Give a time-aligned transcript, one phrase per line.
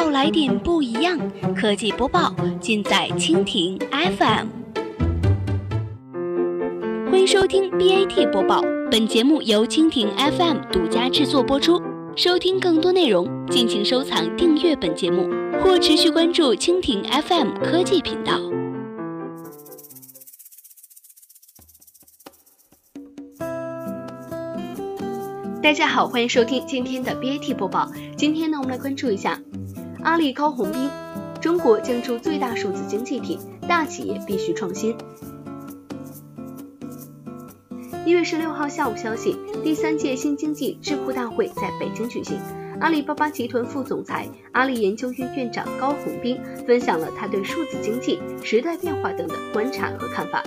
[0.00, 1.18] 要来点不一样，
[1.54, 4.46] 科技播报尽在蜻蜓 FM。
[7.10, 11.82] 欢迎收听 BAT 播报，本节目由蜻蜓 FM 独家制作播出。
[12.16, 15.28] 收听更多内容，敬请收藏订阅本节目，
[15.62, 18.40] 或持续关注蜻蜓 FM 科技频道。
[25.62, 27.92] 大家好，欢迎收听今天的 BAT 播报。
[28.16, 29.38] 今天呢，我们来关注一下
[30.02, 30.88] 阿里高洪斌，
[31.40, 33.38] 中国将出最大数字经济体，
[33.68, 34.96] 大企业必须创新。
[38.06, 42.38] 一月十六号下午消息，第三届新经济智库大会在北京举行。
[42.80, 50.42] 阿里巴巴集团副总裁、阿里研究院院长高洪斌分享了他对数字经济、时代变化等的观察和看法。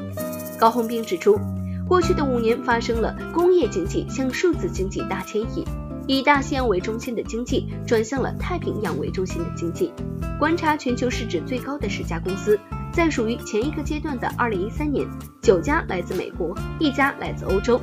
[0.59, 1.39] 高洪斌指出。
[1.85, 5.65] 过去的五年发生了工业经济向数字经济大迁移，
[6.07, 9.91] 以大西洋为中心的经济转向了太平洋为中心的经济。
[10.37, 12.59] 观察全球市值最高的十家公司，
[12.91, 15.07] 在属于前一个阶段的2013年，
[15.41, 17.79] 九家来自美国，一家来自欧洲。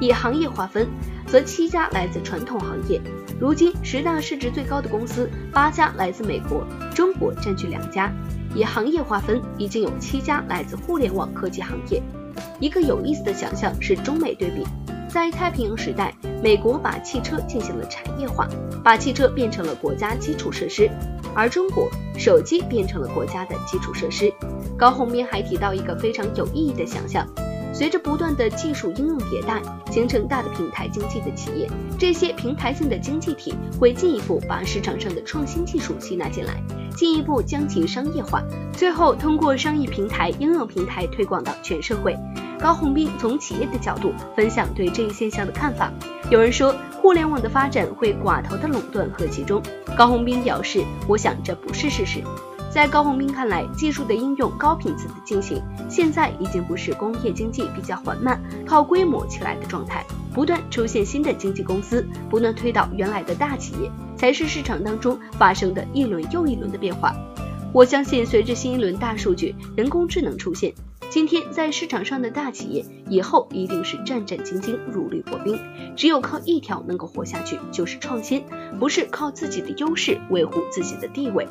[0.00, 0.88] 以行业划分，
[1.26, 3.00] 则七家来自传统行业。
[3.40, 8.12] 如今十大市值最高的公司，八家来自美国，中国占据两家。
[8.54, 12.02] 以行业划分，已经有七家来自互联网科技行业。
[12.60, 14.64] 一个有意思的想象是中美对比，
[15.14, 16.12] 在太平洋时代，
[16.42, 18.48] 美国把汽车进行了产业化，
[18.82, 20.90] 把汽车变成了国家基础设施，
[21.36, 24.34] 而中国手机变成了国家的基础设施。
[24.76, 27.24] 高洪斌还提到一个非常有意义的想象。
[27.72, 36.60] 随着不断的技术应用迭代，形成大的平台经济的企业，这些平台性的经济体会进一步把市场上的创新技术吸纳进来，
[36.96, 42.16] 进一步将其商业化，最后通过商业平台、应用平台推广到全社会。
[42.64, 45.92] 高红斌从企业的角度分享对这一现象的看法。
[46.30, 49.62] 有人说，互联网的发展会寡头的垄断和集中。
[49.94, 52.22] 高红斌表示，我想这不是事实。
[52.70, 60.02] 在高红斌看来，技术的应用高频次的进行，现在已经不是工业经济比较缓慢、靠规模起来的状态，
[60.32, 67.14] 不断出现新的经纪公司，不断推倒原来的大企业，才是市场当中发生的一轮又一轮的变化。
[67.74, 70.72] 我相信，随着新一轮大数据、人工智能出现。
[71.14, 75.56] 今天在市场上的大企业，以后一定是战战兢兢、如履薄冰。
[75.94, 78.44] 只有靠一条能够活下去，就是创新，
[78.80, 81.46] 不是靠自己的优势维护自己的地位。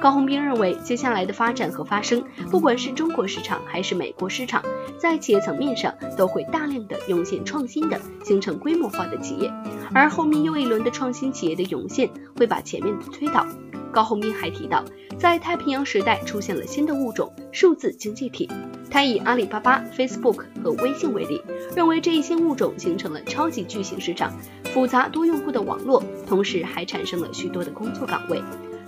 [0.00, 2.22] 高洪斌认为，接下来的发展和发生，
[2.52, 4.62] 不管是中国市场还是美国市场，
[4.96, 9.52] 在企业层面上都会大量的涌现创新的，形成规模化的企业，
[9.92, 13.44] 而后面又一轮的创新企业的涌现，会把前面的推倒。
[13.90, 14.84] 高鸿斌还提到，
[15.18, 18.48] 在太平洋时代出现了新的物种——数字经济体。
[18.90, 21.40] 他以阿里巴巴、Facebook 和微信为例，
[21.76, 24.32] 认为这一新物种形成了超级巨型市场、
[24.64, 28.42] 复杂多用户的网络，同时还产生了许多的工作岗位。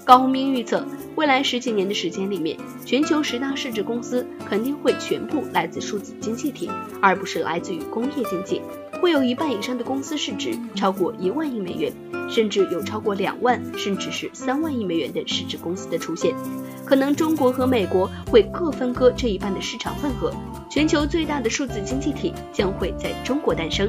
[0.04, 6.68] 高洪斌预测，未来十几年的时间里面，全球十大市值公司肯定会全部来自数字经济体，
[7.00, 8.60] 而不是来自于工业经济。
[9.00, 11.92] 会有一半以上的公司市值超过一万亿美元，
[12.28, 16.34] 甚至有超过两万甚至是三万亿美元的市值公司的出现。
[16.84, 20.32] 可能中国和美国会各分割这一半的市场份额，
[20.68, 23.88] 全球最大的数字经济体将会在中国诞生。